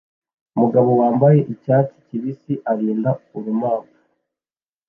Umugabo 0.55 0.89
wambaye 1.01 1.39
icyatsi 1.53 1.97
kibisi 2.05 2.53
arinda 2.71 3.11
urumamfu 3.37 3.97